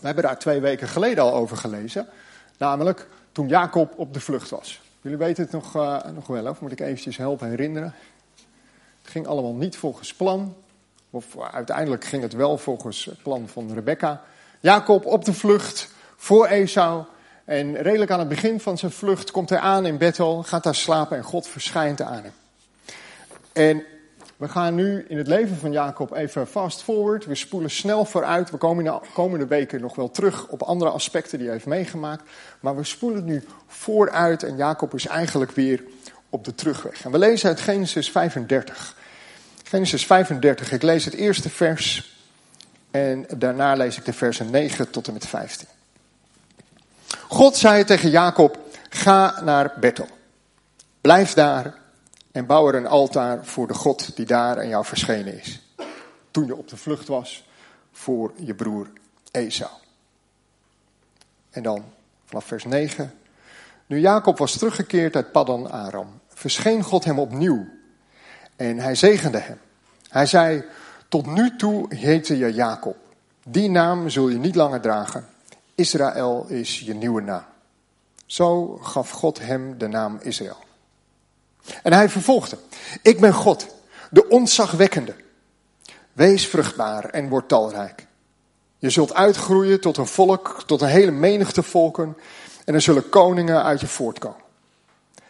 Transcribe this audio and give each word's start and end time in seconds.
We 0.00 0.06
hebben 0.06 0.24
daar 0.24 0.38
twee 0.38 0.60
weken 0.60 0.88
geleden 0.88 1.24
al 1.24 1.34
over 1.34 1.56
gelezen. 1.56 2.08
Namelijk 2.58 3.08
toen 3.32 3.48
Jacob 3.48 3.92
op 3.96 4.14
de 4.14 4.20
vlucht 4.20 4.50
was. 4.50 4.80
Jullie 5.00 5.18
weten 5.18 5.42
het 5.42 5.52
nog, 5.52 5.76
uh, 5.76 6.04
nog 6.14 6.26
wel, 6.26 6.46
of 6.46 6.60
moet 6.60 6.72
ik 6.72 6.80
eventjes 6.80 7.16
helpen 7.16 7.48
herinneren? 7.48 7.94
Het 9.02 9.10
ging 9.10 9.26
allemaal 9.26 9.54
niet 9.54 9.76
volgens 9.76 10.14
plan. 10.14 10.54
Of 11.10 11.26
uiteindelijk 11.52 12.04
ging 12.04 12.22
het 12.22 12.32
wel 12.32 12.58
volgens 12.58 13.10
plan 13.22 13.48
van 13.48 13.72
Rebecca. 13.72 14.22
Jacob 14.60 15.06
op 15.06 15.24
de 15.24 15.32
vlucht 15.32 15.90
voor 16.16 16.46
Esau. 16.46 17.04
En 17.44 17.76
redelijk 17.76 18.10
aan 18.10 18.18
het 18.18 18.28
begin 18.28 18.60
van 18.60 18.78
zijn 18.78 18.92
vlucht 18.92 19.30
komt 19.30 19.48
hij 19.48 19.58
aan 19.58 19.86
in 19.86 19.98
Bethel, 19.98 20.42
gaat 20.42 20.62
daar 20.62 20.74
slapen 20.74 21.16
en 21.16 21.22
God 21.22 21.46
verschijnt 21.46 22.00
aan 22.00 22.22
hem. 22.22 22.32
En 23.52 23.84
we 24.42 24.48
gaan 24.48 24.74
nu 24.74 25.04
in 25.08 25.16
het 25.18 25.26
leven 25.26 25.56
van 25.56 25.72
Jacob 25.72 26.12
even 26.12 26.46
fast 26.46 26.82
forward. 26.82 27.24
We 27.24 27.34
spoelen 27.34 27.70
snel 27.70 28.04
vooruit. 28.04 28.50
We 28.50 28.56
komen 28.56 28.84
de 28.84 29.00
komende 29.12 29.46
weken 29.46 29.80
nog 29.80 29.94
wel 29.94 30.10
terug 30.10 30.48
op 30.48 30.62
andere 30.62 30.90
aspecten 30.90 31.38
die 31.38 31.46
hij 31.46 31.56
heeft 31.56 31.68
meegemaakt. 31.68 32.30
Maar 32.60 32.76
we 32.76 32.84
spoelen 32.84 33.24
nu 33.24 33.44
vooruit 33.66 34.42
en 34.42 34.56
Jacob 34.56 34.94
is 34.94 35.06
eigenlijk 35.06 35.50
weer 35.50 35.84
op 36.30 36.44
de 36.44 36.54
terugweg. 36.54 37.04
En 37.04 37.10
we 37.10 37.18
lezen 37.18 37.48
uit 37.48 37.60
Genesis 37.60 38.10
35. 38.10 38.96
Genesis 39.64 40.06
35, 40.06 40.72
ik 40.72 40.82
lees 40.82 41.04
het 41.04 41.14
eerste 41.14 41.50
vers 41.50 42.16
en 42.90 43.26
daarna 43.36 43.74
lees 43.74 43.96
ik 43.96 44.04
de 44.04 44.12
versen 44.12 44.50
9 44.50 44.90
tot 44.90 45.06
en 45.06 45.12
met 45.12 45.26
15. 45.26 45.68
God 47.28 47.56
zei 47.56 47.84
tegen 47.84 48.10
Jacob, 48.10 48.58
ga 48.88 49.40
naar 49.42 49.72
Bethel. 49.80 50.08
Blijf 51.00 51.32
daar 51.32 51.80
en 52.32 52.46
bouw 52.46 52.68
er 52.68 52.74
een 52.74 52.86
altaar 52.86 53.46
voor 53.46 53.66
de 53.66 53.74
God 53.74 54.16
die 54.16 54.26
daar 54.26 54.58
aan 54.58 54.68
jou 54.68 54.84
verschenen 54.84 55.40
is. 55.40 55.60
Toen 56.30 56.46
je 56.46 56.56
op 56.56 56.68
de 56.68 56.76
vlucht 56.76 57.08
was 57.08 57.48
voor 57.92 58.32
je 58.36 58.54
broer 58.54 58.90
Esau. 59.30 59.70
En 61.50 61.62
dan 61.62 61.84
vanaf 62.24 62.44
vers 62.44 62.64
9. 62.64 63.14
Nu 63.86 64.00
Jacob 64.00 64.38
was 64.38 64.58
teruggekeerd 64.58 65.16
uit 65.16 65.32
Paddan 65.32 65.70
Aram, 65.70 66.20
verscheen 66.28 66.82
God 66.82 67.04
hem 67.04 67.18
opnieuw 67.18 67.66
en 68.56 68.78
hij 68.78 68.94
zegende 68.94 69.38
hem. 69.38 69.58
Hij 70.08 70.26
zei, 70.26 70.64
tot 71.08 71.26
nu 71.26 71.56
toe 71.56 71.94
heette 71.94 72.38
je 72.38 72.52
Jacob. 72.52 72.96
Die 73.48 73.70
naam 73.70 74.08
zul 74.08 74.28
je 74.28 74.38
niet 74.38 74.54
langer 74.54 74.80
dragen. 74.80 75.26
Israël 75.74 76.46
is 76.48 76.80
je 76.80 76.94
nieuwe 76.94 77.20
naam. 77.20 77.44
Zo 78.26 78.76
gaf 78.76 79.10
God 79.10 79.38
hem 79.38 79.78
de 79.78 79.88
naam 79.88 80.18
Israël. 80.22 80.56
En 81.82 81.92
hij 81.92 82.08
vervolgde: 82.08 82.58
Ik 83.02 83.20
ben 83.20 83.32
God, 83.32 83.66
de 84.10 84.28
ontzagwekkende. 84.28 85.14
Wees 86.12 86.48
vruchtbaar 86.48 87.04
en 87.04 87.28
word 87.28 87.48
talrijk. 87.48 88.06
Je 88.78 88.90
zult 88.90 89.14
uitgroeien 89.14 89.80
tot 89.80 89.96
een 89.96 90.06
volk, 90.06 90.62
tot 90.66 90.80
een 90.80 90.88
hele 90.88 91.10
menigte 91.10 91.62
volken. 91.62 92.16
En 92.64 92.74
er 92.74 92.80
zullen 92.80 93.08
koningen 93.08 93.62
uit 93.62 93.80
je 93.80 93.86
voortkomen. 93.86 94.40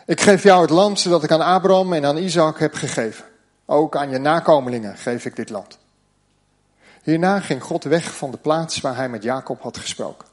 Ik 0.07 0.21
geef 0.21 0.43
jou 0.43 0.61
het 0.61 0.71
land 0.71 1.01
zodat 1.01 1.23
ik 1.23 1.31
aan 1.31 1.41
Abraham 1.41 1.93
en 1.93 2.05
aan 2.05 2.17
Isaac 2.17 2.59
heb 2.59 2.75
gegeven. 2.75 3.25
Ook 3.67 3.97
aan 3.97 4.11
je 4.11 4.19
nakomelingen 4.19 4.97
geef 4.97 5.25
ik 5.25 5.37
dit 5.37 5.51
land. 5.51 5.79
Hierna 7.03 7.41
ging 7.41 7.63
God 7.63 7.85
weg 7.85 8.17
van 8.17 8.31
de 8.31 8.37
plaats 8.37 8.81
waar 8.81 8.97
hij 8.97 9.09
met 9.09 9.23
Jacob 9.23 9.63
had 9.63 9.79
gesproken. 9.79 10.29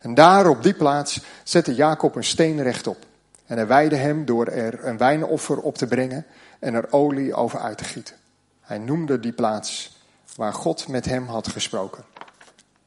En 0.00 0.14
daar 0.14 0.48
op 0.48 0.62
die 0.62 0.74
plaats 0.74 1.20
zette 1.42 1.74
Jacob 1.74 2.14
een 2.14 2.24
steen 2.24 2.62
rechtop. 2.62 3.06
En 3.48 3.56
hij 3.56 3.66
wijde 3.66 3.96
hem 3.96 4.24
door 4.24 4.46
er 4.46 4.86
een 4.86 4.96
wijnoffer 4.96 5.60
op 5.60 5.76
te 5.76 5.86
brengen 5.86 6.26
en 6.58 6.74
er 6.74 6.92
olie 6.92 7.34
over 7.34 7.58
uit 7.58 7.78
te 7.78 7.84
gieten. 7.84 8.16
Hij 8.60 8.78
noemde 8.78 9.20
die 9.20 9.32
plaats 9.32 9.96
waar 10.36 10.52
God 10.52 10.88
met 10.88 11.04
hem 11.04 11.26
had 11.26 11.48
gesproken. 11.48 12.04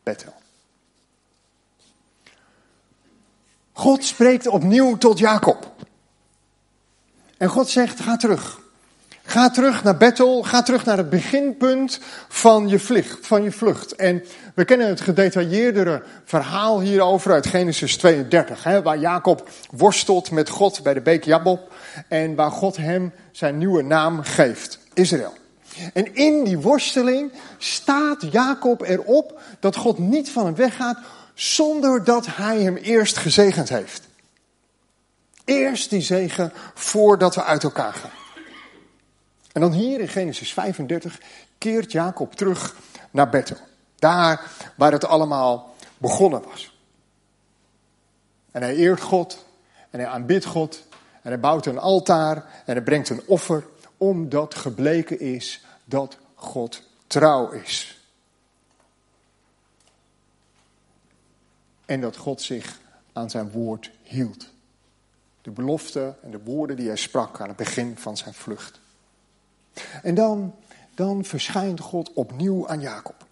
Bethel. 0.04 0.34
God 3.74 4.04
spreekt 4.04 4.48
opnieuw 4.48 4.98
tot 4.98 5.20
Jacob. 5.20 5.74
En 7.38 7.50
God 7.50 7.70
zegt: 7.70 8.00
ga 8.00 8.18
terug. 8.18 8.61
Ga 9.32 9.50
terug 9.50 9.84
naar 9.84 9.98
Bethel, 9.98 10.44
ga 10.44 10.62
terug 10.62 10.86
naar 10.86 10.98
het 10.98 11.10
beginpunt 11.10 12.00
van 12.28 12.68
je, 12.68 12.80
vlucht, 12.80 13.28
van 13.28 13.44
je 13.44 13.52
vlucht. 13.52 13.96
En 13.96 14.24
we 14.56 14.66
kennen 14.66 14.88
het 14.88 15.02
gedetailleerdere 15.02 16.04
verhaal 16.26 16.82
hierover 16.82 17.32
uit 17.32 17.48
Genesis 17.48 17.98
32, 17.98 18.64
hè, 18.64 18.82
waar 18.82 18.98
Jacob 18.98 19.50
worstelt 19.70 20.32
met 20.32 20.50
God 20.50 20.84
bij 20.84 20.94
de 20.94 21.02
beek 21.02 21.24
Jabob 21.24 21.72
en 22.08 22.36
waar 22.36 22.52
God 22.52 22.78
hem 22.78 23.14
zijn 23.32 23.58
nieuwe 23.58 23.84
naam 23.84 24.24
geeft, 24.24 24.80
Israël. 24.94 25.34
En 25.94 26.16
in 26.16 26.44
die 26.44 26.58
worsteling 26.58 27.32
staat 27.58 28.32
Jacob 28.32 28.82
erop 28.82 29.42
dat 29.60 29.76
God 29.76 29.98
niet 29.98 30.30
van 30.30 30.46
hem 30.46 30.56
weggaat 30.56 30.98
zonder 31.34 32.04
dat 32.04 32.28
hij 32.30 32.62
hem 32.62 32.76
eerst 32.76 33.18
gezegend 33.18 33.70
heeft. 33.70 34.02
Eerst 35.46 35.90
die 35.90 36.02
zegen 36.02 36.54
voordat 36.74 37.36
we 37.36 37.44
uit 37.44 37.64
elkaar 37.64 37.94
gaan. 37.94 38.21
En 39.54 39.62
dan 39.62 39.72
hier 39.72 40.00
in 40.00 40.08
Genesis 40.08 40.54
35 40.54 41.20
keert 41.58 41.92
Jacob 41.92 42.36
terug 42.36 42.76
naar 43.12 43.30
Bethel. 43.30 43.58
Daar 43.96 44.52
waar 44.76 44.92
het 44.92 45.06
allemaal 45.06 45.76
begonnen 45.98 46.44
was. 46.44 46.76
En 48.52 48.62
hij 48.62 48.76
eert 48.76 49.02
God 49.02 49.46
en 49.90 50.00
hij 50.00 50.08
aanbidt 50.08 50.46
God 50.46 50.84
en 51.22 51.30
hij 51.30 51.40
bouwt 51.40 51.66
een 51.66 51.80
altaar 51.80 52.36
en 52.66 52.74
hij 52.74 52.82
brengt 52.82 53.10
een 53.10 53.24
offer 53.26 53.66
omdat 53.98 54.56
gebleken 54.56 55.20
is 55.20 55.66
dat 55.86 56.18
God 56.36 56.82
trouw 57.08 57.52
is. 57.52 58.00
En 61.86 62.02
dat 62.02 62.18
God 62.18 62.42
zich 62.42 62.80
aan 63.14 63.30
zijn 63.30 63.52
woord 63.52 63.92
hield. 64.04 64.50
De 65.42 65.52
belofte 65.52 66.16
en 66.22 66.32
de 66.32 66.44
woorden 66.44 66.76
die 66.76 66.88
hij 66.88 66.96
sprak 66.96 67.42
aan 67.42 67.48
het 67.48 67.58
begin 67.58 67.98
van 67.98 68.18
zijn 68.18 68.34
vlucht. 68.34 68.80
En 70.04 70.16
dan, 70.16 70.56
dan 70.96 71.26
verschijnt 71.26 71.80
God 71.80 72.14
opnieuw 72.14 72.68
aan 72.68 72.80
Jacob. 72.80 73.26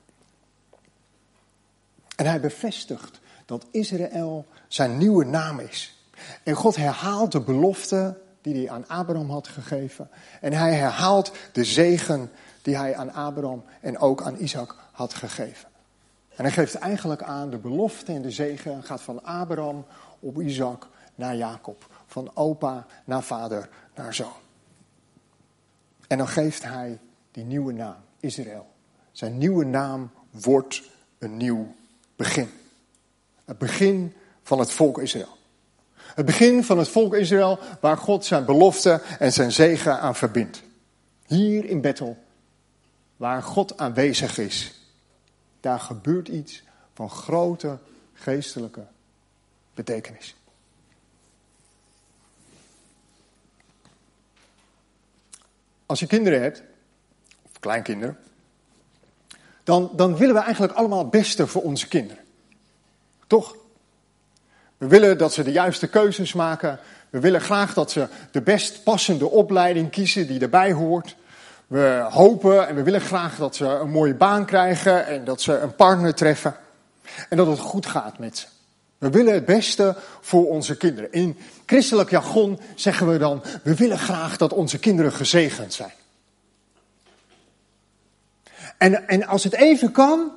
En 2.15 2.25
hij 2.25 2.39
bevestigt 2.39 3.19
dat 3.45 3.65
Israël 3.71 4.45
zijn 4.67 4.97
nieuwe 4.97 5.25
naam 5.25 5.59
is. 5.59 6.03
En 6.43 6.53
God 6.53 6.75
herhaalt 6.75 7.31
de 7.31 7.39
belofte 7.39 8.17
die 8.41 8.55
hij 8.55 8.69
aan 8.69 8.87
Abraham 8.87 9.29
had 9.29 9.47
gegeven. 9.47 10.09
En 10.41 10.53
hij 10.53 10.73
herhaalt 10.73 11.31
de 11.51 11.63
zegen 11.63 12.31
die 12.61 12.77
hij 12.77 12.95
aan 12.95 13.13
Abraham 13.13 13.63
en 13.81 13.97
ook 13.97 14.21
aan 14.21 14.41
Isaac 14.41 14.75
had 14.91 15.13
gegeven. 15.13 15.69
En 16.35 16.43
hij 16.43 16.53
geeft 16.53 16.75
eigenlijk 16.75 17.23
aan 17.23 17.49
de 17.49 17.57
belofte 17.57 18.13
en 18.13 18.21
de 18.21 18.31
zegen 18.31 18.83
gaat 18.83 19.01
van 19.01 19.23
Abraham 19.23 19.85
op 20.19 20.41
Isaac 20.41 20.87
naar 21.15 21.35
Jacob. 21.35 21.87
Van 22.05 22.31
opa 22.33 22.85
naar 23.05 23.23
vader 23.23 23.69
naar 23.95 24.13
zoon. 24.13 24.48
En 26.09 26.17
dan 26.17 26.27
geeft 26.27 26.63
hij 26.63 26.99
die 27.31 27.43
nieuwe 27.43 27.73
naam, 27.73 27.95
Israël. 28.19 28.67
Zijn 29.11 29.37
nieuwe 29.37 29.65
naam 29.65 30.11
wordt 30.31 30.83
een 31.17 31.37
nieuw 31.37 31.75
begin. 32.15 32.49
Het 33.45 33.57
begin 33.57 34.13
van 34.43 34.59
het 34.59 34.71
volk 34.71 34.99
Israël. 34.99 35.37
Het 35.95 36.25
begin 36.25 36.63
van 36.63 36.77
het 36.77 36.87
volk 36.87 37.13
Israël 37.13 37.59
waar 37.81 37.97
God 37.97 38.25
zijn 38.25 38.45
belofte 38.45 39.01
en 39.19 39.33
zijn 39.33 39.51
zegen 39.51 39.99
aan 39.99 40.15
verbindt. 40.15 40.63
Hier 41.25 41.65
in 41.65 41.81
Bethel, 41.81 42.17
waar 43.15 43.43
God 43.43 43.77
aanwezig 43.77 44.37
is, 44.37 44.81
daar 45.59 45.79
gebeurt 45.79 46.27
iets 46.27 46.63
van 46.93 47.09
grote 47.09 47.77
geestelijke 48.13 48.85
betekenis. 49.73 50.35
Als 55.89 55.99
je 55.99 56.07
kinderen 56.07 56.41
hebt, 56.41 56.63
of 57.45 57.59
kleinkinderen, 57.59 58.17
dan, 59.63 59.91
dan 59.95 60.17
willen 60.17 60.35
we 60.35 60.41
eigenlijk 60.41 60.73
allemaal 60.73 60.99
het 60.99 61.09
beste 61.09 61.47
voor 61.47 61.61
onze 61.61 61.87
kinderen. 61.87 62.23
Toch? 63.27 63.55
We 64.77 64.87
willen 64.87 65.17
dat 65.17 65.33
ze 65.33 65.43
de 65.43 65.51
juiste 65.51 65.87
keuzes 65.87 66.33
maken. 66.33 66.79
We 67.09 67.19
willen 67.19 67.41
graag 67.41 67.73
dat 67.73 67.91
ze 67.91 68.07
de 68.31 68.41
best 68.41 68.83
passende 68.83 69.29
opleiding 69.29 69.91
kiezen 69.91 70.27
die 70.27 70.39
erbij 70.39 70.71
hoort. 70.71 71.15
We 71.67 72.07
hopen 72.09 72.67
en 72.67 72.75
we 72.75 72.83
willen 72.83 73.01
graag 73.01 73.37
dat 73.37 73.55
ze 73.55 73.65
een 73.65 73.89
mooie 73.89 74.15
baan 74.15 74.45
krijgen 74.45 75.05
en 75.05 75.25
dat 75.25 75.41
ze 75.41 75.57
een 75.57 75.75
partner 75.75 76.15
treffen. 76.15 76.55
En 77.29 77.37
dat 77.37 77.47
het 77.47 77.59
goed 77.59 77.85
gaat 77.85 78.19
met 78.19 78.37
ze. 78.37 78.45
We 78.99 79.09
willen 79.09 79.33
het 79.33 79.45
beste 79.45 79.95
voor 80.21 80.49
onze 80.49 80.77
kinderen. 80.77 81.11
In 81.11 81.37
christelijk 81.65 82.09
jargon 82.09 82.59
zeggen 82.75 83.11
we 83.11 83.17
dan, 83.17 83.43
we 83.63 83.75
willen 83.75 83.97
graag 83.97 84.37
dat 84.37 84.53
onze 84.53 84.79
kinderen 84.79 85.11
gezegend 85.11 85.73
zijn. 85.73 85.91
En, 88.77 89.07
en 89.07 89.27
als 89.27 89.43
het 89.43 89.53
even 89.53 89.91
kan, 89.91 90.31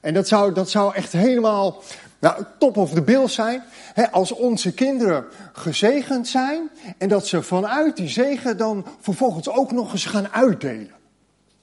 en 0.00 0.14
dat 0.14 0.28
zou, 0.28 0.54
dat 0.54 0.70
zou 0.70 0.94
echt 0.94 1.12
helemaal 1.12 1.82
nou, 2.18 2.44
top 2.58 2.76
of 2.76 2.92
the 2.92 3.02
bill 3.02 3.28
zijn, 3.28 3.62
hè, 3.94 4.10
als 4.10 4.32
onze 4.32 4.72
kinderen 4.72 5.24
gezegend 5.52 6.28
zijn 6.28 6.70
en 6.98 7.08
dat 7.08 7.26
ze 7.26 7.42
vanuit 7.42 7.96
die 7.96 8.08
zegen 8.08 8.56
dan 8.56 8.86
vervolgens 9.00 9.48
ook 9.48 9.72
nog 9.72 9.92
eens 9.92 10.04
gaan 10.04 10.28
uitdelen. 10.28 10.94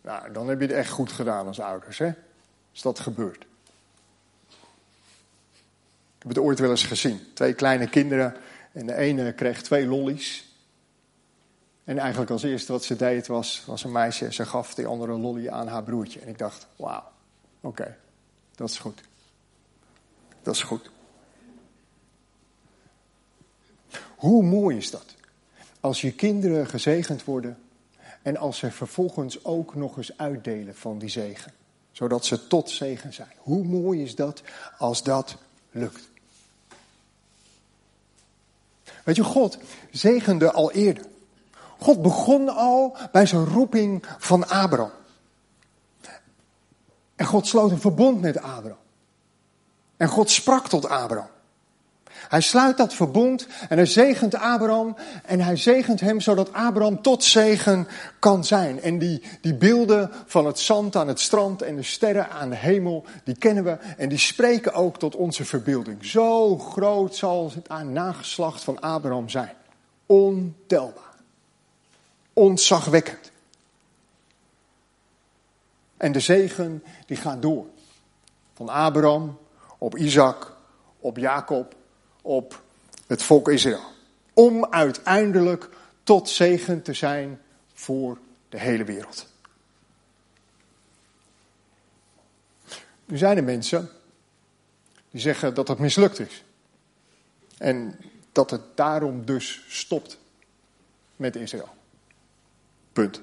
Nou, 0.01 0.31
dan 0.31 0.50
heb 0.50 0.60
je 0.60 0.66
het 0.68 0.75
echt 0.75 0.92
goed 0.92 1.12
gedaan 1.12 1.48
als 1.48 1.60
ouders, 1.60 1.98
hè, 1.98 2.12
als 2.72 2.81
dat 2.81 3.00
gebeurt. 3.00 3.48
Ik 6.19 6.25
heb 6.25 6.36
het 6.36 6.45
ooit 6.45 6.60
wel 6.60 6.69
eens 6.69 6.86
gezien. 6.86 7.19
Twee 7.33 7.54
kleine 7.54 7.89
kinderen 7.89 8.36
en 8.71 8.86
de 8.86 8.95
ene 8.95 9.33
kreeg 9.33 9.62
twee 9.62 9.88
lollies. 9.88 10.54
En 11.83 11.98
eigenlijk 11.98 12.31
als 12.31 12.44
eerste 12.44 12.71
wat 12.71 12.83
ze 12.83 12.95
deed 12.95 13.27
was, 13.27 13.63
was 13.66 13.83
een 13.83 13.92
meisje, 13.92 14.33
ze 14.33 14.45
gaf 14.45 14.74
die 14.74 14.86
andere 14.86 15.18
lolly 15.18 15.50
aan 15.50 15.68
haar 15.68 15.83
broertje. 15.83 16.19
En 16.19 16.27
ik 16.27 16.38
dacht, 16.38 16.68
wauw, 16.75 17.04
oké, 17.62 17.98
dat 18.56 18.69
is 18.69 18.77
goed. 18.77 19.01
Dat 20.42 20.56
is 20.56 20.62
goed. 20.62 20.92
Hoe 24.15 24.44
mooi 24.44 24.77
is 24.77 24.92
dat? 24.92 25.15
Als 25.80 26.01
je 26.01 26.12
kinderen 26.12 26.68
gezegend 26.68 27.24
worden 27.24 27.57
en 28.22 28.38
als 28.38 28.57
ze 28.57 28.72
vervolgens 28.72 29.45
ook 29.45 29.75
nog 29.75 29.98
eens 29.98 30.18
uitdelen 30.18 30.75
van 30.75 30.98
die 31.00 31.10
zegen. 31.10 31.54
Zodat 31.92 32.25
ze 32.25 32.48
tot 32.48 32.69
zegen 32.69 33.13
zijn. 33.13 33.33
Hoe 33.38 33.63
mooi 33.63 34.04
is 34.04 34.15
dat 34.15 34.42
als 34.77 35.04
dat 35.04 35.38
lukt? 35.71 36.10
Weet 39.04 39.16
je, 39.16 39.24
God 39.24 39.57
zegende 39.92 40.51
al 40.51 40.71
eerder. 40.71 41.06
God 41.80 42.01
begon 42.01 42.50
al 42.50 42.98
bij 43.12 43.25
zijn 43.25 43.45
roeping 43.45 44.06
van 44.18 44.48
Abraham. 44.48 44.92
En 47.16 47.25
God 47.25 47.48
sloot 47.48 47.71
een 47.71 47.80
verbond 47.80 48.21
met 48.21 48.38
Abraham. 48.38 48.77
En 49.98 50.07
God 50.07 50.30
sprak 50.30 50.68
tot 50.68 50.88
Abraham. 50.88 51.30
Hij 52.11 52.41
sluit 52.41 52.77
dat 52.77 52.94
verbond 52.94 53.47
en 53.69 53.77
hij 53.77 53.85
zegent 53.85 54.35
Abraham 54.35 54.95
en 55.25 55.41
hij 55.41 55.56
zegent 55.56 56.00
hem 56.00 56.21
zodat 56.21 56.53
Abraham 56.53 57.01
tot 57.01 57.23
zegen 57.23 57.88
kan 58.19 58.44
zijn. 58.44 58.81
En 58.81 59.00
die, 59.00 59.21
die 59.41 59.56
beelden 59.56 60.11
van 60.25 60.45
het 60.45 60.59
zand 60.59 60.95
aan 60.95 61.07
het 61.07 61.19
strand 61.19 61.61
en 61.61 61.75
de 61.75 61.83
sterren 61.83 62.29
aan 62.29 62.50
de 62.50 62.56
hemel, 62.56 63.06
die 63.23 63.38
kennen 63.38 63.63
we 63.63 63.77
en 63.97 64.09
die 64.09 64.17
spreken 64.17 64.73
ook 64.73 65.00
tot 65.00 65.15
onze 65.15 65.45
verbeelding. 65.45 66.06
Zo 66.06 66.57
groot 66.57 67.15
zal 67.15 67.51
het 67.53 67.83
nageslacht 67.83 68.63
van 68.63 68.79
Abraham 68.79 69.29
zijn. 69.29 69.53
Ontelbaar. 70.05 71.03
Ontzagwekkend. 72.33 73.31
En 75.97 76.12
de 76.12 76.19
zegen 76.19 76.83
die 77.05 77.17
gaat 77.17 77.41
door. 77.41 77.65
Van 78.53 78.69
Abraham 78.69 79.38
op 79.77 79.97
Isaac, 79.97 80.55
op 81.00 81.17
Jacob 81.17 81.75
op 82.29 82.61
het 83.07 83.23
volk 83.23 83.49
Israël. 83.49 83.83
Om 84.33 84.65
uiteindelijk 84.65 85.69
tot 86.03 86.29
zegen 86.29 86.81
te 86.81 86.93
zijn 86.93 87.41
voor 87.73 88.17
de 88.49 88.59
hele 88.59 88.83
wereld. 88.83 89.27
Nu 93.05 93.17
zijn 93.17 93.37
er 93.37 93.43
mensen 93.43 93.89
die 95.11 95.21
zeggen 95.21 95.53
dat 95.53 95.67
het 95.67 95.79
mislukt 95.79 96.19
is. 96.19 96.43
En 97.57 97.99
dat 98.31 98.49
het 98.49 98.61
daarom 98.75 99.25
dus 99.25 99.63
stopt 99.67 100.17
met 101.15 101.35
Israël. 101.35 101.69
Punt. 102.93 103.21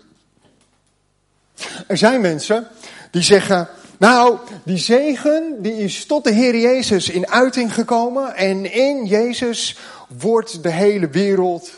Er 1.86 1.96
zijn 1.96 2.20
mensen 2.20 2.68
die 3.10 3.22
zeggen 3.22 3.68
nou, 3.98 4.38
die 4.64 4.78
zegen 4.78 5.62
die 5.62 5.76
is 5.76 6.06
tot 6.06 6.24
de 6.24 6.32
Heer 6.32 6.56
Jezus 6.58 7.08
in 7.08 7.28
uiting 7.28 7.74
gekomen 7.74 8.34
en 8.34 8.72
in 8.72 9.06
Jezus 9.06 9.78
wordt 10.08 10.62
de 10.62 10.70
hele 10.70 11.08
wereld 11.08 11.70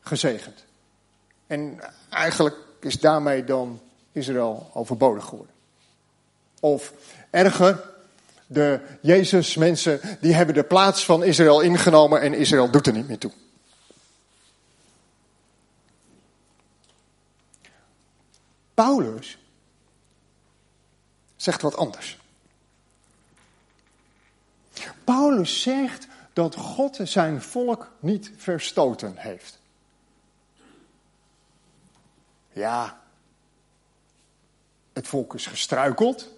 gezegend. 0.00 0.64
En 1.46 1.80
eigenlijk 2.10 2.56
is 2.80 3.00
daarmee 3.00 3.44
dan 3.44 3.80
Israël 4.12 4.70
overbodig 4.74 5.24
geworden. 5.24 5.54
Of 6.60 6.92
erger, 7.30 7.94
de 8.46 8.80
Jezus 9.00 9.56
mensen 9.56 10.00
die 10.20 10.34
hebben 10.34 10.54
de 10.54 10.64
plaats 10.64 11.04
van 11.04 11.24
Israël 11.24 11.60
ingenomen 11.60 12.20
en 12.20 12.34
Israël 12.34 12.70
doet 12.70 12.86
er 12.86 12.92
niet 12.92 13.08
meer 13.08 13.18
toe. 13.18 13.32
Paulus 18.74 19.38
zegt 21.36 21.62
wat 21.62 21.76
anders. 21.76 22.18
Paulus 25.04 25.62
zegt 25.62 26.06
dat 26.32 26.54
God 26.54 26.98
zijn 27.02 27.42
volk 27.42 27.90
niet 28.00 28.30
verstoten 28.36 29.16
heeft. 29.16 29.58
Ja, 32.52 32.98
het 34.92 35.06
volk 35.06 35.34
is 35.34 35.46
gestruikeld. 35.46 36.30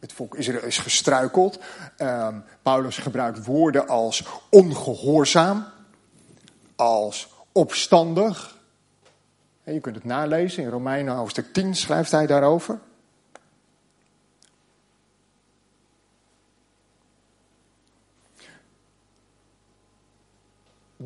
Het 0.00 0.12
volk 0.12 0.34
Israël 0.34 0.62
is 0.62 0.78
gestruikeld. 0.78 1.58
Um, 1.98 2.44
Paulus 2.62 2.98
gebruikt 2.98 3.44
woorden 3.44 3.88
als 3.88 4.24
ongehoorzaam, 4.50 5.66
als 6.76 7.28
opstandig. 7.52 8.56
En 9.64 9.74
je 9.74 9.80
kunt 9.80 9.94
het 9.94 10.04
nalezen 10.04 10.62
in 10.62 10.68
Romeinen 10.68 11.14
hoofdstuk 11.14 11.52
10 11.52 11.74
schrijft 11.74 12.10
hij 12.10 12.26
daarover. 12.26 12.78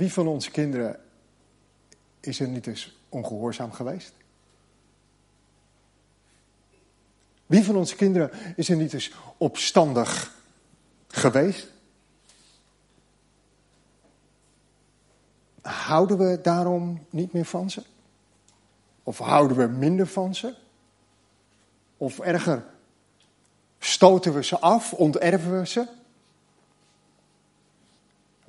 Wie 0.01 0.13
van 0.13 0.27
onze 0.27 0.51
kinderen 0.51 1.01
is 2.21 2.41
er 2.41 2.49
niet 2.49 2.67
eens 2.67 2.99
ongehoorzaam 3.09 3.73
geweest? 3.73 4.13
Wie 7.47 7.65
van 7.65 7.77
onze 7.77 7.97
kinderen 7.97 8.31
is 8.57 8.69
er 8.69 8.77
niet 8.77 8.93
eens 8.93 9.13
opstandig 9.37 10.35
geweest? 11.09 11.69
Houden 15.63 16.19
we 16.19 16.41
daarom 16.43 17.07
niet 17.11 17.33
meer 17.33 17.45
van 17.45 17.71
ze? 17.71 17.83
Of 19.03 19.19
houden 19.19 19.57
we 19.57 19.67
minder 19.67 20.07
van 20.07 20.35
ze? 20.35 20.55
Of 21.97 22.19
erger, 22.19 22.65
stoten 23.79 24.35
we 24.35 24.45
ze 24.45 24.59
af, 24.59 24.93
onterven 24.93 25.59
we 25.59 25.67
ze? 25.67 25.87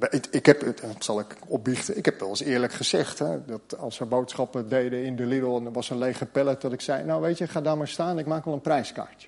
Ik, 0.09 0.27
ik 0.31 0.45
heb, 0.45 0.61
dat 0.61 1.03
zal 1.03 1.19
ik 1.19 1.35
opbiechten, 1.47 1.97
ik 1.97 2.05
heb 2.05 2.19
wel 2.19 2.29
eens 2.29 2.41
eerlijk 2.41 2.73
gezegd, 2.73 3.19
hè, 3.19 3.45
dat 3.45 3.77
als 3.77 3.97
we 3.97 4.05
boodschappen 4.05 4.69
deden 4.69 5.03
in 5.03 5.15
de 5.15 5.25
Lidl 5.25 5.55
en 5.55 5.65
er 5.65 5.71
was 5.71 5.89
een 5.89 5.97
lege 5.97 6.25
pallet, 6.25 6.61
dat 6.61 6.73
ik 6.73 6.81
zei, 6.81 7.03
nou 7.03 7.21
weet 7.21 7.37
je, 7.37 7.47
ga 7.47 7.61
daar 7.61 7.77
maar 7.77 7.87
staan, 7.87 8.19
ik 8.19 8.25
maak 8.25 8.45
wel 8.45 8.53
een 8.53 8.61
prijskaartje. 8.61 9.27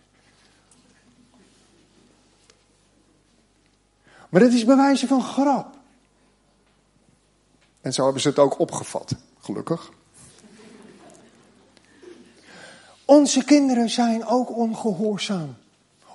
Maar 4.29 4.41
dat 4.41 4.51
is 4.51 4.65
bij 4.65 4.75
wijze 4.75 5.07
van 5.07 5.21
grap. 5.21 5.75
En 7.81 7.93
zo 7.93 8.03
hebben 8.03 8.21
ze 8.21 8.27
het 8.27 8.39
ook 8.39 8.59
opgevat, 8.59 9.15
gelukkig. 9.39 9.91
Onze 13.05 13.43
kinderen 13.43 13.89
zijn 13.89 14.25
ook 14.25 14.55
ongehoorzaam, 14.55 15.55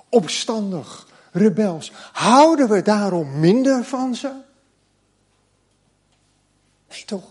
opstandig, 0.09 1.07
rebels. 1.31 1.91
Houden 2.11 2.69
we 2.69 2.81
daarom 2.81 3.39
minder 3.39 3.83
van 3.83 4.15
ze? 4.15 4.47
Nee 6.89 7.05
toch? 7.05 7.23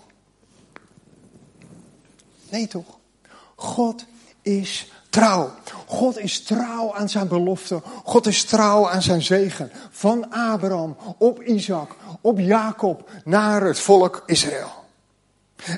Nee 2.49 2.67
toch? 2.67 2.99
God 3.55 4.05
is 4.43 4.91
trouw. 5.09 5.55
God 5.87 6.19
is 6.19 6.43
trouw 6.43 6.95
aan 6.95 7.09
zijn 7.09 7.29
belofte. 7.29 7.83
God 8.05 8.27
is 8.27 8.45
trouw 8.45 8.89
aan 8.89 9.03
zijn 9.03 9.23
zegen. 9.23 9.71
Van 9.91 10.31
Abraham 10.31 10.97
op 11.19 11.43
Isaac, 11.43 11.91
op 12.21 12.39
Jacob 12.39 13.11
naar 13.25 13.63
het 13.63 13.79
volk 13.79 14.23
Israël. 14.27 14.71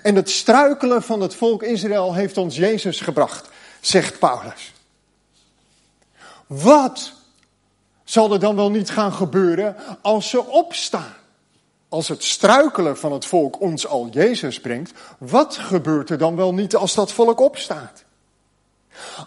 En 0.03 0.15
het 0.15 0.31
struikelen 0.31 1.03
van 1.03 1.21
het 1.21 1.35
volk 1.35 1.63
Israël 1.63 2.15
heeft 2.15 2.37
ons 2.37 2.57
Jezus 2.57 3.01
gebracht, 3.01 3.49
zegt 3.81 4.19
Paulus. 4.19 4.73
Wat 6.47 7.13
zal 8.05 8.33
er 8.33 8.41
dan 8.41 8.57
wel 8.57 8.71
niet 8.71 8.91
gaan 8.91 9.13
gebeuren 9.13 9.77
als 10.03 10.31
ze 10.31 10.47
opstaan? 10.47 11.15
Als 11.91 12.09
het 12.09 12.25
struikelen 12.25 12.99
van 12.99 13.13
het 13.13 13.27
volk 13.27 13.61
ons 13.61 13.87
al 13.87 14.09
Jezus 14.09 14.61
brengt, 14.61 14.93
wat 15.19 15.57
gebeurt 15.57 16.11
er 16.11 16.19
dan 16.19 16.37
wel 16.37 16.55
niet 16.55 16.77
als 16.77 16.95
dat 16.95 17.13
volk 17.13 17.41
opstaat? 17.41 18.05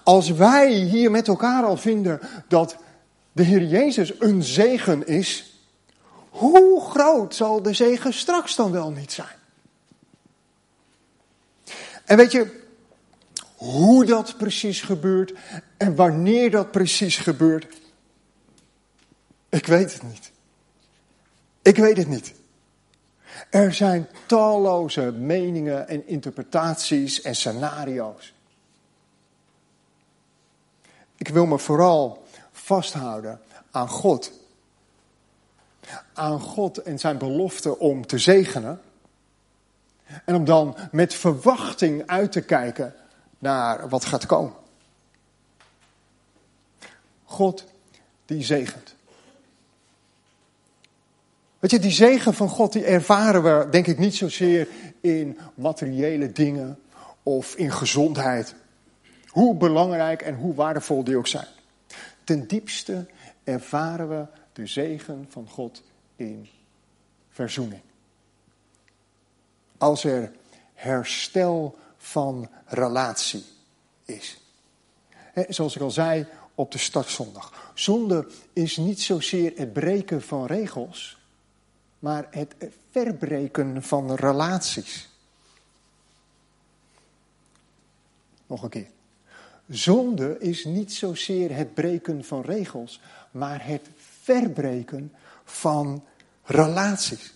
Als 0.03 0.29
wij 0.29 0.71
hier 0.71 1.11
met 1.11 1.27
elkaar 1.27 1.63
al 1.63 1.77
vinden 1.77 2.19
dat 2.47 2.75
de 3.31 3.43
Heer 3.43 3.63
Jezus 3.63 4.19
een 4.19 4.43
zegen 4.43 5.07
is, 5.07 5.57
hoe 6.29 6.81
groot 6.81 7.35
zal 7.35 7.61
de 7.61 7.73
zegen 7.73 8.13
straks 8.13 8.55
dan 8.55 8.71
wel 8.71 8.91
niet 8.91 9.11
zijn? 9.11 9.37
En 12.05 12.17
weet 12.17 12.31
je, 12.31 12.61
hoe 13.55 14.05
dat 14.05 14.37
precies 14.37 14.81
gebeurt 14.81 15.33
en 15.77 15.95
wanneer 15.95 16.51
dat 16.51 16.71
precies 16.71 17.17
gebeurt, 17.17 17.67
ik 19.49 19.65
weet 19.65 19.93
het 19.93 20.03
niet. 20.03 20.31
Ik 21.61 21.77
weet 21.77 21.97
het 21.97 22.07
niet. 22.07 22.33
Er 23.49 23.73
zijn 23.73 24.07
talloze 24.25 25.11
meningen 25.11 25.87
en 25.87 26.07
interpretaties 26.07 27.21
en 27.21 27.35
scenario's. 27.35 28.33
Ik 31.17 31.27
wil 31.27 31.45
me 31.45 31.59
vooral 31.59 32.23
vasthouden 32.51 33.41
aan 33.71 33.89
God. 33.89 34.31
aan 36.13 36.39
God 36.39 36.77
en 36.77 36.99
zijn 36.99 37.17
belofte 37.17 37.79
om 37.79 38.07
te 38.07 38.17
zegenen. 38.17 38.81
En 40.25 40.35
om 40.35 40.45
dan 40.45 40.75
met 40.91 41.13
verwachting 41.13 42.07
uit 42.07 42.31
te 42.31 42.41
kijken 42.41 42.95
naar 43.39 43.89
wat 43.89 44.05
gaat 44.05 44.25
komen. 44.25 44.53
God 47.23 47.65
die 48.25 48.43
zegent. 48.43 48.95
Weet 51.63 51.71
je, 51.71 51.79
die 51.79 51.91
zegen 51.91 52.33
van 52.33 52.49
God 52.49 52.73
die 52.73 52.85
ervaren 52.85 53.43
we 53.43 53.67
denk 53.69 53.87
ik 53.87 53.97
niet 53.97 54.15
zozeer 54.15 54.67
in 55.01 55.37
materiële 55.55 56.31
dingen 56.31 56.79
of 57.23 57.55
in 57.55 57.71
gezondheid. 57.71 58.55
Hoe 59.27 59.55
belangrijk 59.55 60.21
en 60.21 60.35
hoe 60.35 60.53
waardevol 60.53 61.03
die 61.03 61.17
ook 61.17 61.27
zijn. 61.27 61.47
Ten 62.23 62.47
diepste 62.47 63.07
ervaren 63.43 64.09
we 64.09 64.25
de 64.53 64.67
zegen 64.67 65.25
van 65.29 65.47
God 65.49 65.83
in 66.15 66.49
verzoening. 67.29 67.81
Als 69.77 70.03
er 70.03 70.31
herstel 70.73 71.77
van 71.97 72.49
relatie 72.65 73.43
is. 74.05 74.37
zoals 75.47 75.75
ik 75.75 75.81
al 75.81 75.91
zei 75.91 76.25
op 76.55 76.71
de 76.71 76.77
startzondag. 76.77 77.71
Zonde 77.73 78.27
is 78.53 78.77
niet 78.77 79.01
zozeer 79.01 79.51
het 79.55 79.73
breken 79.73 80.21
van 80.21 80.45
regels, 80.45 81.21
maar 82.03 82.27
het 82.29 82.55
verbreken 82.91 83.83
van 83.83 84.15
relaties. 84.15 85.09
Nog 88.47 88.63
een 88.63 88.69
keer. 88.69 88.87
Zonde 89.67 90.39
is 90.39 90.65
niet 90.65 90.93
zozeer 90.93 91.55
het 91.55 91.73
breken 91.73 92.23
van 92.23 92.41
regels, 92.41 93.01
maar 93.31 93.65
het 93.65 93.89
verbreken 94.21 95.13
van 95.43 96.03
relaties. 96.43 97.33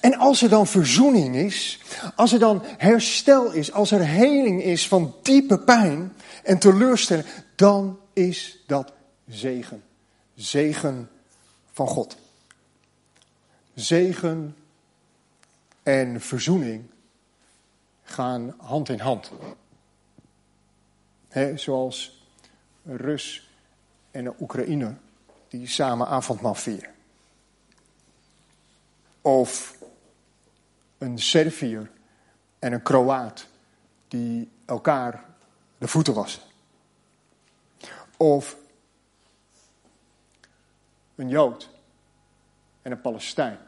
En 0.00 0.14
als 0.14 0.42
er 0.42 0.48
dan 0.48 0.66
verzoening 0.66 1.36
is, 1.36 1.80
als 2.16 2.32
er 2.32 2.38
dan 2.38 2.62
herstel 2.64 3.52
is, 3.52 3.72
als 3.72 3.90
er 3.90 4.06
heling 4.06 4.62
is 4.62 4.88
van 4.88 5.14
diepe 5.22 5.58
pijn 5.58 6.12
en 6.42 6.58
teleurstelling, 6.58 7.26
dan 7.54 7.98
is 8.12 8.62
dat 8.66 8.92
zegen. 9.28 9.82
Zegen 10.34 11.10
van 11.72 11.86
God. 11.86 12.22
Zegen 13.74 14.56
en 15.82 16.20
verzoening 16.20 16.84
gaan 18.02 18.54
hand 18.58 18.88
in 18.88 18.98
hand. 18.98 19.32
Zoals 21.54 22.26
een 22.84 22.96
Rus 22.96 23.50
en 24.10 24.26
een 24.26 24.34
Oekraïner 24.40 24.96
die 25.48 25.66
samen 25.66 26.06
avondmaal 26.06 26.54
vieren. 26.54 26.94
Of 29.20 29.78
een 30.98 31.18
Serviër 31.18 31.90
en 32.58 32.72
een 32.72 32.82
Kroaat 32.82 33.46
die 34.08 34.50
elkaar 34.64 35.24
de 35.78 35.88
voeten 35.88 36.14
wassen. 36.14 36.42
Of 38.16 38.56
een 41.14 41.28
Jood 41.28 41.73
en 42.84 42.92
een 42.92 43.00
Palestijn 43.00 43.58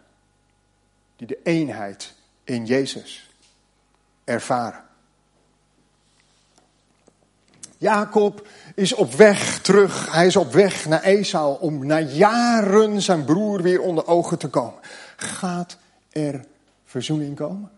die 1.17 1.27
de 1.27 1.39
eenheid 1.43 2.15
in 2.45 2.67
Jezus 2.67 3.31
ervaren. 4.25 4.85
Jacob 7.79 8.47
is 8.75 8.93
op 8.93 9.13
weg 9.13 9.61
terug. 9.61 10.13
Hij 10.13 10.27
is 10.27 10.37
op 10.37 10.53
weg 10.53 10.87
naar 10.87 11.03
Esau 11.03 11.61
om 11.61 11.87
na 11.87 12.01
jaren 12.01 13.03
zijn 13.03 13.25
broer 13.25 13.63
weer 13.63 13.81
onder 13.81 14.07
ogen 14.07 14.39
te 14.39 14.49
komen. 14.49 14.81
Gaat 15.17 15.77
er 16.11 16.45
verzoening 16.85 17.37
komen? 17.37 17.71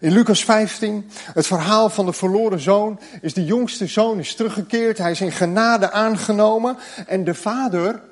In 0.00 0.12
Lucas 0.12 0.44
15, 0.44 1.10
het 1.32 1.46
verhaal 1.46 1.90
van 1.90 2.06
de 2.06 2.12
verloren 2.12 2.60
zoon, 2.60 3.00
is 3.20 3.34
de 3.34 3.44
jongste 3.44 3.86
zoon 3.86 4.18
is 4.18 4.34
teruggekeerd. 4.34 4.98
Hij 4.98 5.10
is 5.10 5.20
in 5.20 5.32
genade 5.32 5.90
aangenomen. 5.90 6.76
En 7.06 7.24
de 7.24 7.34
vader 7.34 8.02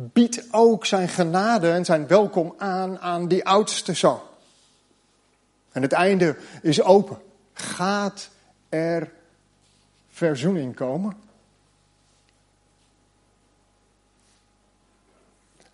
biedt 0.00 0.46
ook 0.50 0.86
zijn 0.86 1.08
genade 1.08 1.70
en 1.70 1.84
zijn 1.84 2.06
welkom 2.06 2.54
aan 2.58 2.98
aan 2.98 3.28
die 3.28 3.44
oudste 3.44 3.94
zoon. 3.94 4.20
En 5.72 5.82
het 5.82 5.92
einde 5.92 6.36
is 6.62 6.82
open. 6.82 7.18
Gaat 7.52 8.30
er 8.68 9.12
verzoening 10.08 10.74
komen? 10.74 11.16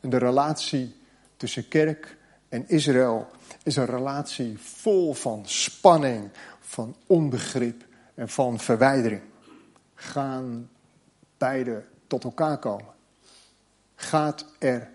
En 0.01 0.11
de 0.11 0.19
relatie 0.19 0.97
tussen 1.37 1.69
kerk 1.69 2.17
en 2.49 2.69
Israël 2.69 3.27
is 3.63 3.77
een 3.77 3.87
relatie 3.87 4.59
vol 4.59 5.15
van 5.15 5.43
spanning, 5.47 6.31
van 6.61 6.97
onbegrip 7.07 7.85
en 8.15 8.29
van 8.29 8.59
verwijdering. 8.59 9.23
Gaan 9.95 10.71
beide 11.39 11.85
tot 12.07 12.25
elkaar 12.25 12.59
komen? 12.59 12.95
Gaat 13.97 14.45
er 14.59 14.91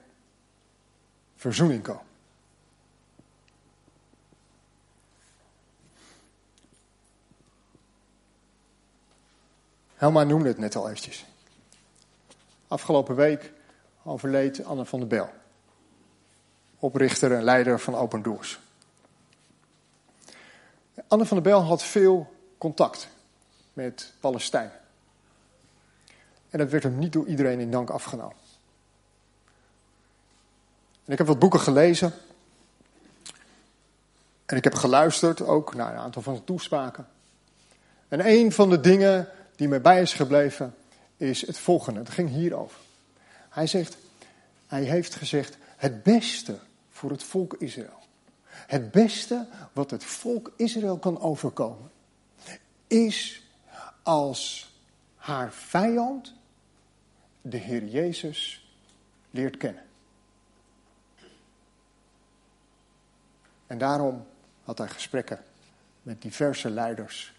verzoening 1.36 1.84
komen? 1.84 2.10
Helma 9.96 10.24
noemde 10.24 10.48
het 10.48 10.58
net 10.58 10.76
al 10.76 10.90
eventjes. 10.90 11.26
Afgelopen 12.68 13.16
week 13.16 13.52
overleed 14.04 14.66
Anne 14.66 14.86
van 14.86 15.00
der 15.00 15.08
Bel. 15.08 15.30
Oprichter 16.80 17.32
en 17.32 17.44
leider 17.44 17.80
van 17.80 17.96
Open 17.96 18.22
Doors. 18.22 18.60
Anne 21.08 21.26
van 21.26 21.42
der 21.42 21.52
Bel 21.52 21.62
had 21.62 21.84
veel 21.84 22.34
contact 22.58 23.08
met 23.74 24.14
Palestijn. 24.20 24.72
En 26.50 26.60
dat 26.60 26.70
werd 26.70 26.84
hem 26.84 26.98
niet 26.98 27.14
door 27.14 27.28
iedereen 27.28 27.60
in 27.60 27.72
dank 27.72 27.90
afgenomen. 27.90 28.41
En 31.06 31.12
ik 31.12 31.18
heb 31.18 31.28
wat 31.28 31.40
boeken 31.40 31.60
gelezen. 31.60 32.14
En 34.46 34.58
ik 34.58 34.64
heb 34.64 34.74
geluisterd 34.74 35.42
ook 35.42 35.76
naar 35.76 35.94
een 35.94 36.00
aantal 36.00 36.22
van 36.22 36.34
de 36.34 36.44
toespraken. 36.44 37.08
En 38.08 38.28
een 38.28 38.52
van 38.52 38.70
de 38.70 38.80
dingen 38.80 39.30
die 39.56 39.68
mij 39.68 39.82
bij 39.82 40.02
is 40.02 40.14
gebleven, 40.14 40.76
is 41.18 41.48
het 41.48 41.58
volgende. 41.58 42.00
Het 42.00 42.10
ging 42.10 42.30
hierover. 42.30 42.78
Hij 43.50 43.68
zegt, 43.68 43.98
hij 44.68 44.84
heeft 44.84 45.16
gezegd, 45.16 45.58
het 45.78 46.04
beste 46.04 46.60
voor 46.90 47.12
het 47.12 47.24
volk 47.24 47.56
Israël. 47.60 48.00
Het 48.52 48.92
beste 48.92 49.48
wat 49.74 49.92
het 49.92 50.04
volk 50.04 50.52
Israël 50.56 50.98
kan 50.98 51.22
overkomen, 51.22 51.92
is 52.88 53.44
als 54.04 54.72
haar 55.16 55.54
vijand 55.54 56.34
de 57.42 57.58
Heer 57.58 57.86
Jezus 57.86 58.70
leert 59.30 59.58
kennen. 59.58 59.84
En 63.72 63.78
daarom 63.78 64.26
had 64.64 64.78
hij 64.78 64.88
gesprekken 64.88 65.44
met 66.02 66.22
diverse 66.22 66.70
leiders 66.70 67.34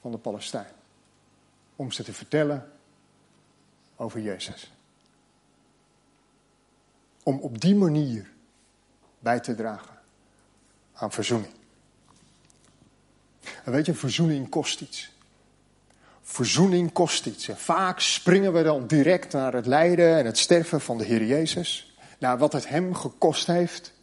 van 0.00 0.10
de 0.10 0.18
Palestijn 0.18 0.72
om 1.76 1.92
ze 1.92 2.04
te 2.04 2.12
vertellen 2.12 2.70
over 3.96 4.20
Jezus. 4.20 4.72
Om 7.22 7.38
op 7.38 7.60
die 7.60 7.74
manier 7.74 8.30
bij 9.18 9.40
te 9.40 9.54
dragen 9.54 9.98
aan 10.92 11.12
verzoening. 11.12 11.52
En 13.64 13.72
weet 13.72 13.86
je, 13.86 13.94
verzoening 13.94 14.48
kost 14.48 14.80
iets. 14.80 15.12
Verzoening 16.22 16.92
kost 16.92 17.26
iets. 17.26 17.48
En 17.48 17.58
vaak 17.58 18.00
springen 18.00 18.52
we 18.52 18.62
dan 18.62 18.86
direct 18.86 19.32
naar 19.32 19.52
het 19.52 19.66
lijden 19.66 20.18
en 20.18 20.26
het 20.26 20.38
sterven 20.38 20.80
van 20.80 20.98
de 20.98 21.04
Heer 21.04 21.24
Jezus. 21.24 21.96
Naar 22.18 22.38
wat 22.38 22.52
het 22.52 22.68
hem 22.68 22.94
gekost 22.94 23.46
heeft. 23.46 23.96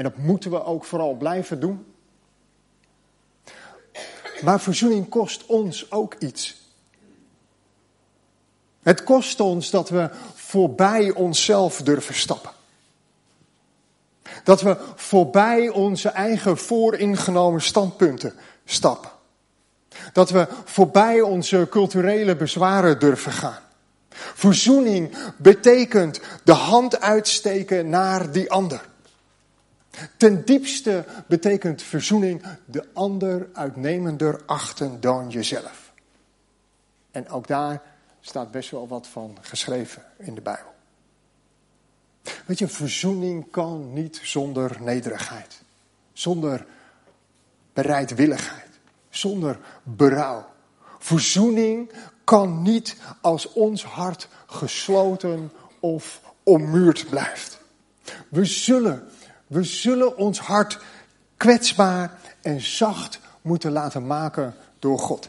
En 0.00 0.06
dat 0.06 0.16
moeten 0.16 0.50
we 0.50 0.64
ook 0.64 0.84
vooral 0.84 1.14
blijven 1.14 1.60
doen. 1.60 1.86
Maar 4.42 4.60
verzoening 4.60 5.08
kost 5.08 5.46
ons 5.46 5.90
ook 5.90 6.14
iets. 6.14 6.56
Het 8.82 9.04
kost 9.04 9.40
ons 9.40 9.70
dat 9.70 9.88
we 9.88 10.10
voorbij 10.34 11.10
onszelf 11.10 11.82
durven 11.82 12.14
stappen. 12.14 12.50
Dat 14.44 14.60
we 14.60 14.76
voorbij 14.94 15.68
onze 15.68 16.08
eigen 16.08 16.56
vooringenomen 16.56 17.62
standpunten 17.62 18.34
stappen. 18.64 19.10
Dat 20.12 20.30
we 20.30 20.48
voorbij 20.64 21.20
onze 21.20 21.66
culturele 21.70 22.36
bezwaren 22.36 22.98
durven 22.98 23.32
gaan. 23.32 23.62
Verzoening 24.10 25.16
betekent 25.36 26.20
de 26.44 26.52
hand 26.52 27.00
uitsteken 27.00 27.88
naar 27.88 28.32
die 28.32 28.50
ander. 28.50 28.88
Ten 30.16 30.44
diepste 30.44 31.04
betekent 31.28 31.82
verzoening 31.82 32.42
de 32.64 32.88
ander 32.92 33.48
uitnemender 33.52 34.40
achten 34.46 35.00
dan 35.00 35.30
jezelf. 35.30 35.92
En 37.10 37.28
ook 37.28 37.46
daar 37.46 37.82
staat 38.20 38.50
best 38.50 38.70
wel 38.70 38.88
wat 38.88 39.06
van 39.06 39.38
geschreven 39.40 40.04
in 40.18 40.34
de 40.34 40.40
Bijbel. 40.40 40.74
Weet 42.46 42.58
je, 42.58 42.68
verzoening 42.68 43.50
kan 43.50 43.92
niet 43.92 44.20
zonder 44.22 44.76
nederigheid, 44.80 45.62
zonder 46.12 46.66
bereidwilligheid, 47.72 48.68
zonder 49.08 49.58
berouw. 49.82 50.46
Verzoening 50.98 51.92
kan 52.24 52.62
niet 52.62 52.96
als 53.20 53.52
ons 53.52 53.84
hart 53.84 54.28
gesloten 54.46 55.52
of 55.80 56.20
ommuurd 56.42 57.08
blijft. 57.10 57.60
We 58.28 58.44
zullen, 58.44 59.08
we 59.50 59.64
zullen 59.64 60.16
ons 60.16 60.38
hart 60.38 60.78
kwetsbaar 61.36 62.18
en 62.40 62.60
zacht 62.60 63.18
moeten 63.42 63.72
laten 63.72 64.06
maken 64.06 64.54
door 64.78 64.98
God. 64.98 65.28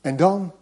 En 0.00 0.16
dan, 0.16 0.52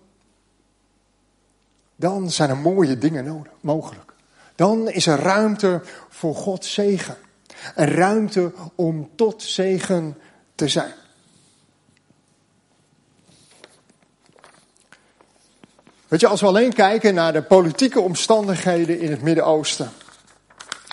dan 1.96 2.30
zijn 2.30 2.50
er 2.50 2.56
mooie 2.56 2.98
dingen 2.98 3.24
nodig, 3.24 3.52
mogelijk. 3.60 4.12
Dan 4.54 4.88
is 4.88 5.06
er 5.06 5.18
ruimte 5.18 5.82
voor 6.08 6.34
Gods 6.34 6.72
zegen. 6.72 7.16
En 7.74 7.88
ruimte 7.88 8.52
om 8.74 9.10
tot 9.14 9.42
zegen 9.42 10.18
te 10.54 10.68
zijn. 10.68 10.94
Weet 16.08 16.20
je, 16.20 16.26
als 16.26 16.40
we 16.40 16.46
alleen 16.46 16.72
kijken 16.72 17.14
naar 17.14 17.32
de 17.32 17.42
politieke 17.42 18.00
omstandigheden 18.00 19.00
in 19.00 19.10
het 19.10 19.22
Midden-Oosten. 19.22 19.90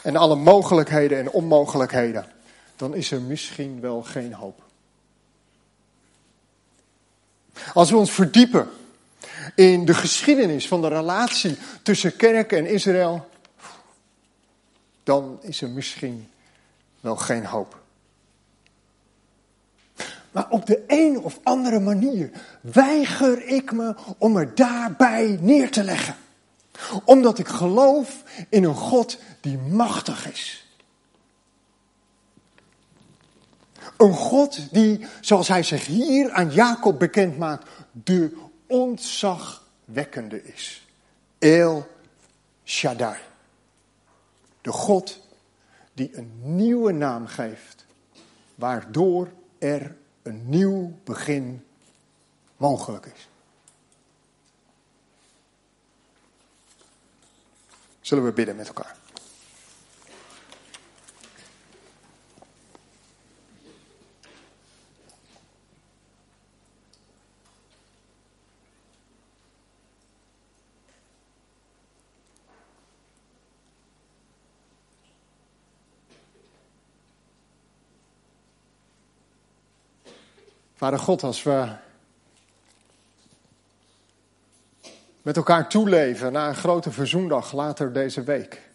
En 0.03 0.15
alle 0.15 0.35
mogelijkheden 0.35 1.17
en 1.17 1.31
onmogelijkheden. 1.31 2.25
Dan 2.75 2.95
is 2.95 3.11
er 3.11 3.21
misschien 3.21 3.79
wel 3.79 4.03
geen 4.03 4.33
hoop. 4.33 4.61
Als 7.73 7.89
we 7.89 7.97
ons 7.97 8.11
verdiepen 8.11 8.69
in 9.55 9.85
de 9.85 9.93
geschiedenis 9.93 10.67
van 10.67 10.81
de 10.81 10.87
relatie 10.87 11.57
tussen 11.83 12.15
kerk 12.15 12.51
en 12.51 12.65
Israël, 12.65 13.29
dan 15.03 15.39
is 15.41 15.61
er 15.61 15.69
misschien 15.69 16.29
wel 16.99 17.15
geen 17.15 17.45
hoop. 17.45 17.77
Maar 20.31 20.49
op 20.49 20.65
de 20.65 20.83
een 20.87 21.19
of 21.23 21.39
andere 21.43 21.79
manier 21.79 22.31
weiger 22.61 23.47
ik 23.47 23.71
me 23.71 23.95
om 24.17 24.37
er 24.37 24.55
daarbij 24.55 25.37
neer 25.41 25.71
te 25.71 25.83
leggen. 25.83 26.15
Omdat 27.05 27.39
ik 27.39 27.47
geloof 27.47 28.23
in 28.49 28.63
een 28.63 28.75
God 28.75 29.17
die 29.41 29.57
machtig 29.57 30.31
is. 30.31 30.67
Een 33.97 34.13
God 34.13 34.73
die, 34.73 35.07
zoals 35.21 35.47
hij 35.47 35.63
zich 35.63 35.85
hier 35.85 36.31
aan 36.31 36.51
Jacob 36.51 36.99
bekend 36.99 37.37
maakt, 37.37 37.69
de 37.91 38.37
ontzagwekkende 38.67 40.43
is. 40.43 40.87
El 41.39 41.87
Shaddai. 42.63 43.17
De 44.61 44.71
God 44.71 45.19
die 45.93 46.17
een 46.17 46.31
nieuwe 46.41 46.91
naam 46.91 47.27
geeft, 47.27 47.85
waardoor 48.55 49.29
er 49.59 49.95
een 50.21 50.49
nieuw 50.49 50.97
begin 51.03 51.65
mogelijk 52.57 53.05
is. 53.05 53.28
Zullen 58.09 58.25
we 58.25 58.31
bidden 58.31 58.55
met 58.55 58.67
elkaar? 58.67 58.95
Vader 80.75 80.99
God, 80.99 81.23
als 81.23 81.43
we 81.43 81.88
met 85.29 85.37
elkaar 85.37 85.69
toeleven 85.69 86.31
naar 86.31 86.49
een 86.49 86.55
grote 86.55 86.91
verzoendag 86.91 87.53
later 87.53 87.93
deze 87.93 88.23
week. 88.23 88.69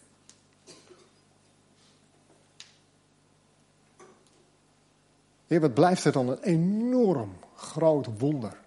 Heer, 5.47 5.59
wat 5.59 5.73
blijft 5.73 6.03
het 6.03 6.13
dan 6.13 6.29
een 6.29 6.41
enorm 6.41 7.37
groot 7.55 8.07
wonder 8.19 8.57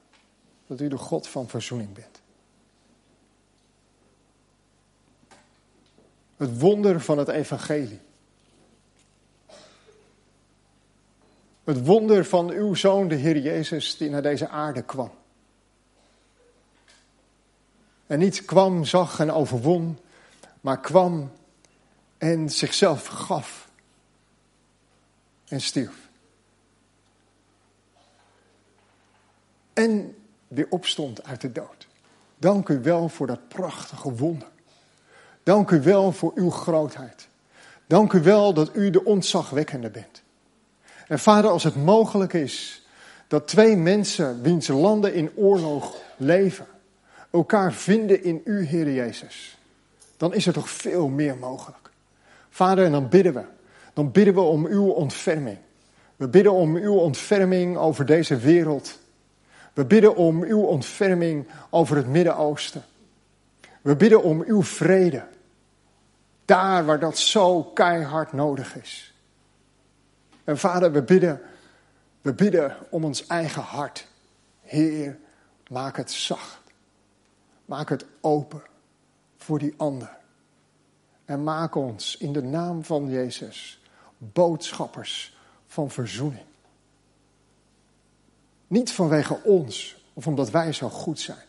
dat 0.67 0.81
u 0.81 0.89
de 0.89 0.97
God 0.97 1.29
van 1.29 1.49
verzoening 1.49 1.93
bent. 1.93 2.21
Het 6.37 6.61
wonder 6.61 7.01
van 7.01 7.19
het 7.19 7.29
evangelie. 7.29 8.01
Het 11.65 11.87
wonder 11.87 12.25
van 12.25 12.51
uw 12.51 12.75
zoon, 12.75 13.09
de 13.09 13.15
Heer 13.15 13.39
Jezus, 13.39 13.97
die 13.97 14.11
naar 14.11 14.23
deze 14.23 14.49
aarde 14.49 14.83
kwam. 14.83 15.18
En 18.09 18.19
niet 18.19 18.45
kwam, 18.45 18.85
zag 18.85 19.21
en 19.21 19.31
overwon, 19.31 19.99
maar 20.61 20.81
kwam 20.81 21.31
en 22.19 22.51
zichzelf 22.51 23.07
gaf 23.07 23.69
en 25.49 25.61
stierf. 25.61 26.09
En 29.73 30.17
weer 30.49 30.67
opstond 30.71 31.25
uit 31.25 31.41
de 31.41 31.53
dood. 31.53 31.87
Dank 32.39 32.69
u 32.69 32.81
wel 32.81 33.09
voor 33.09 33.27
dat 33.27 33.49
prachtige 33.49 34.15
wonder. 34.15 34.49
Dank 35.43 35.71
u 35.71 35.83
wel 35.83 36.13
voor 36.13 36.33
uw 36.35 36.51
grootheid. 36.51 37.29
Dank 37.87 38.13
u 38.13 38.23
wel 38.23 38.55
dat 38.55 38.77
u 38.77 38.91
de 38.91 39.05
ontzagwekkende 39.05 39.91
bent. 39.91 40.23
En 41.07 41.19
vader, 41.19 41.51
als 41.51 41.65
het 41.65 41.77
mogelijk 41.77 42.33
is 42.33 42.87
dat 43.27 43.49
twee 43.49 43.77
mensen, 43.77 44.43
wiens 44.43 44.69
landen 44.69 45.15
in 45.15 45.31
oorlog 45.37 45.97
leven, 46.17 46.67
elkaar 47.31 47.73
vinden 47.73 48.23
in 48.23 48.41
u, 48.45 48.65
Heer 48.65 48.93
Jezus, 48.93 49.59
dan 50.17 50.35
is 50.35 50.47
er 50.47 50.53
toch 50.53 50.71
veel 50.71 51.09
meer 51.09 51.37
mogelijk. 51.37 51.91
Vader, 52.51 52.85
en 52.85 52.93
dan 52.93 53.09
bidden 53.09 53.35
we. 53.35 53.45
Dan 53.93 54.11
bidden 54.11 54.35
we 54.35 54.41
om 54.41 54.67
uw 54.67 54.89
ontferming. 54.89 55.59
We 56.17 56.29
bidden 56.29 56.53
om 56.53 56.77
uw 56.77 56.95
ontferming 56.95 57.77
over 57.77 58.07
deze 58.07 58.37
wereld. 58.37 58.99
We 59.73 59.85
bidden 59.85 60.17
om 60.17 60.43
uw 60.43 60.63
ontferming 60.63 61.47
over 61.71 61.97
het 61.97 62.07
Midden-Oosten. 62.07 62.85
We 63.83 63.97
bidden 63.97 64.23
om 64.23 64.43
uw 64.47 64.63
vrede. 64.63 65.25
Daar 66.45 66.85
waar 66.85 66.99
dat 66.99 67.19
zo 67.19 67.63
keihard 67.63 68.33
nodig 68.33 68.77
is. 68.77 69.15
En 70.45 70.59
vader, 70.59 70.93
we 70.93 71.03
bidden, 71.03 71.41
we 72.21 72.33
bidden 72.33 72.77
om 72.91 73.05
ons 73.05 73.27
eigen 73.27 73.63
hart. 73.63 74.07
Heer, 74.63 75.19
maak 75.69 75.97
het 75.97 76.11
zacht. 76.11 76.58
Maak 77.69 77.89
het 77.89 78.07
open 78.21 78.63
voor 79.37 79.59
die 79.59 79.75
ander. 79.77 80.17
En 81.25 81.43
maak 81.43 81.75
ons 81.75 82.17
in 82.17 82.33
de 82.33 82.43
naam 82.43 82.85
van 82.85 83.09
Jezus 83.09 83.81
boodschappers 84.19 85.37
van 85.67 85.91
verzoening. 85.91 86.47
Niet 88.67 88.93
vanwege 88.93 89.43
ons 89.43 89.97
of 90.13 90.27
omdat 90.27 90.51
wij 90.51 90.73
zo 90.73 90.89
goed 90.89 91.21
zijn, 91.21 91.45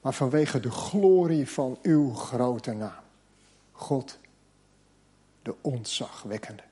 maar 0.00 0.14
vanwege 0.14 0.60
de 0.60 0.70
glorie 0.70 1.48
van 1.48 1.78
uw 1.82 2.14
grote 2.14 2.72
naam. 2.72 3.02
God, 3.72 4.18
de 5.42 5.54
ontzagwekkende. 5.60 6.62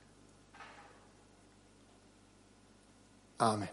Amen. 3.36 3.70